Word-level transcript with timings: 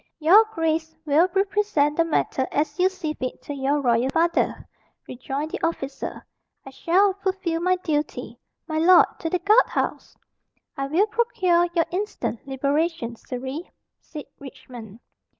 "Your 0.17 0.45
grace 0.45 0.95
will 1.05 1.29
represent 1.35 1.95
the 1.95 2.03
matter 2.03 2.47
as 2.51 2.79
you 2.79 2.89
see 2.89 3.13
fit 3.13 3.39
to 3.43 3.53
your 3.53 3.81
royal 3.81 4.09
father," 4.09 4.67
rejoined 5.07 5.51
the 5.51 5.61
officer. 5.61 6.25
"I 6.65 6.71
shall 6.71 7.13
fulfil 7.21 7.61
my 7.61 7.75
duty. 7.75 8.39
My 8.67 8.79
lord, 8.79 9.05
to 9.19 9.29
the 9.29 9.37
guard 9.37 9.67
house!" 9.67 10.17
"I 10.75 10.87
will 10.87 11.05
procure 11.05 11.67
your 11.75 11.85
instant 11.91 12.47
liberation, 12.47 13.15
Surrey," 13.15 13.69
said 13.99 14.25
Richmond. 14.39 15.01